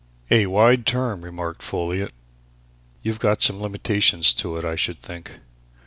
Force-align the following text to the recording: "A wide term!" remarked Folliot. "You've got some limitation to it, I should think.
"A 0.31 0.47
wide 0.47 0.87
term!" 0.87 1.21
remarked 1.23 1.61
Folliot. 1.61 2.11
"You've 3.03 3.19
got 3.19 3.43
some 3.43 3.61
limitation 3.61 4.21
to 4.21 4.57
it, 4.57 4.65
I 4.65 4.73
should 4.75 4.99
think. 4.99 5.33